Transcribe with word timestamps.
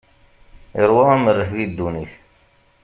Iṛwa 0.81 1.03
amerret 1.15 1.51
di 1.57 1.65
ddunit. 1.71 2.13